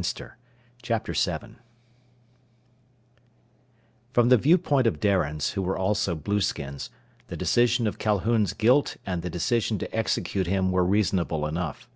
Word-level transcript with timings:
7 0.00 0.30
From 4.12 4.28
the 4.28 4.36
viewpoint 4.36 4.86
of 4.86 5.00
Darians, 5.00 5.50
who 5.54 5.62
were 5.62 5.76
also 5.76 6.14
blueskins, 6.14 6.90
the 7.26 7.36
decision 7.36 7.88
of 7.88 7.98
Calhoun's 7.98 8.52
guilt 8.52 8.98
and 9.04 9.22
the 9.22 9.30
decision 9.30 9.80
to 9.80 9.92
execute 9.92 10.46
him 10.46 10.70
were 10.70 10.84
reasonable 10.84 11.44
enough. 11.44 11.88